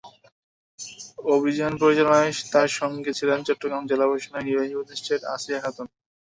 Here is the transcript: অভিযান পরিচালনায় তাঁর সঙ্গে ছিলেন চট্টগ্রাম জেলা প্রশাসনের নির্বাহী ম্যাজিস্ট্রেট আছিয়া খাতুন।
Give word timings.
অভিযান 1.31 1.73
পরিচালনায় 1.81 2.31
তাঁর 2.53 2.69
সঙ্গে 2.79 3.11
ছিলেন 3.19 3.39
চট্টগ্রাম 3.47 3.83
জেলা 3.89 4.05
প্রশাসনের 4.07 4.45
নির্বাহী 4.47 4.73
ম্যাজিস্ট্রেট 4.77 5.21
আছিয়া 5.33 5.59
খাতুন। 5.63 5.87